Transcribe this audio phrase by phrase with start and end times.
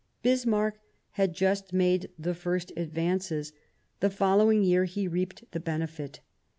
[0.23, 0.79] Bismarck
[1.11, 3.53] had just made the first advances;
[3.99, 6.21] the following year he reaped the benefit.